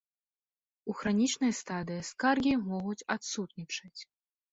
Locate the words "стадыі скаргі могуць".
1.57-3.05